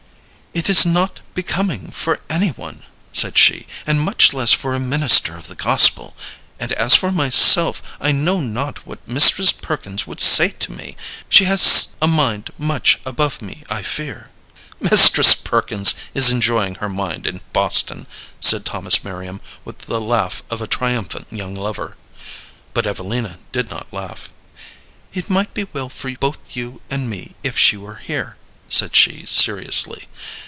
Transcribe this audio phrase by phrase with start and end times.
[0.53, 5.37] "It is not becoming for any one," said she, "and much less for a minister
[5.37, 6.13] of the gospel.
[6.59, 10.97] And as for myself, I know not what Mistress Perkins would say to me.
[11.29, 14.29] She has a mind much above me, I fear."
[14.81, 18.05] "Mistress Perkins is enjoying her mind in Boston,"
[18.41, 21.95] said Thomas Merriam, with the laugh of a triumphant young lover.
[22.73, 24.27] But Evelina did not laugh.
[25.13, 28.35] "It might be well for both you and me if she were here,"
[28.67, 30.09] said she, seriously.